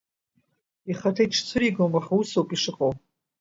Ихаҭа 0.91 1.21
иҽцәыригом, 1.25 1.93
аха 1.99 2.13
ус 2.19 2.31
ауп 2.37 2.49
ишыҟоу. 2.55 2.91